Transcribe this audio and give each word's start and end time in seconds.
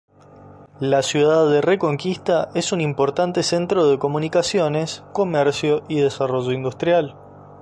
La 0.79 1.03
ciudad 1.03 1.47
de 1.47 1.61
Reconquista 1.61 2.49
es 2.55 2.71
un 2.71 2.81
importante 2.81 3.43
centro 3.43 3.85
de 3.87 3.99
comunicaciones, 3.99 5.03
comercio 5.13 5.83
y 5.89 5.97
desarrollo 5.99 6.53
industrial. 6.53 7.15